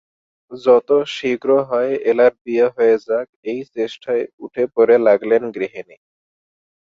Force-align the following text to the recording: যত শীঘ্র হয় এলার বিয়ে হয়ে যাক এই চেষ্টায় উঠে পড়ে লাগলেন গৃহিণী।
যত 0.51 0.89
শীঘ্র 1.15 1.49
হয় 1.69 1.91
এলার 2.09 2.33
বিয়ে 2.43 2.67
হয়ে 2.75 2.95
যাক 3.07 3.27
এই 3.45 3.59
চেষ্টায় 3.75 4.23
উঠে 4.39 4.63
পড়ে 4.75 4.95
লাগলেন 5.07 5.43
গৃহিণী। 5.51 5.97